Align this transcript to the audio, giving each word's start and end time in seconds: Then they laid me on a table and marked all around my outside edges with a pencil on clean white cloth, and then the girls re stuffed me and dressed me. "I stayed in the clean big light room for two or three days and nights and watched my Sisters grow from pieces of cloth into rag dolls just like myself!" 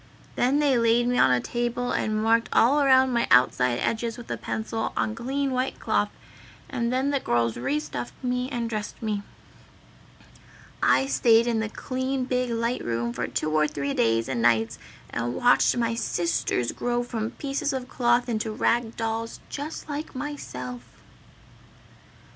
Then 0.35 0.57
they 0.57 0.79
laid 0.79 1.07
me 1.07 1.19
on 1.19 1.29
a 1.29 1.39
table 1.39 1.91
and 1.91 2.23
marked 2.23 2.49
all 2.51 2.81
around 2.81 3.13
my 3.13 3.27
outside 3.29 3.77
edges 3.77 4.17
with 4.17 4.31
a 4.31 4.35
pencil 4.37 4.93
on 4.97 5.13
clean 5.13 5.51
white 5.51 5.79
cloth, 5.79 6.09
and 6.67 6.91
then 6.91 7.11
the 7.11 7.19
girls 7.19 7.55
re 7.55 7.79
stuffed 7.79 8.15
me 8.23 8.49
and 8.49 8.67
dressed 8.67 8.99
me. 9.03 9.21
"I 10.81 11.05
stayed 11.05 11.45
in 11.45 11.59
the 11.59 11.69
clean 11.69 12.25
big 12.25 12.49
light 12.49 12.83
room 12.83 13.13
for 13.13 13.27
two 13.27 13.51
or 13.51 13.67
three 13.67 13.93
days 13.93 14.27
and 14.27 14.41
nights 14.41 14.79
and 15.11 15.35
watched 15.35 15.77
my 15.77 15.93
Sisters 15.93 16.71
grow 16.71 17.03
from 17.03 17.29
pieces 17.37 17.71
of 17.71 17.87
cloth 17.87 18.27
into 18.27 18.51
rag 18.51 18.97
dolls 18.97 19.39
just 19.49 19.87
like 19.87 20.15
myself!" 20.15 20.81